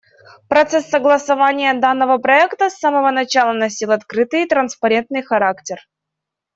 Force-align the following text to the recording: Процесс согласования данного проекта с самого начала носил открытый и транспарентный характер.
Процесс 0.49 0.89
согласования 0.89 1.75
данного 1.75 2.17
проекта 2.17 2.71
с 2.71 2.79
самого 2.79 3.11
начала 3.11 3.53
носил 3.53 3.91
открытый 3.91 4.45
и 4.45 4.47
транспарентный 4.47 5.21
характер. 5.21 5.87